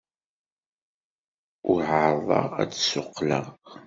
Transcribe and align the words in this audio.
La 1.75 1.85
ɛerrḍeɣ 2.01 2.47
ad 2.61 2.67
d-ssuqqleɣ. 2.71 3.45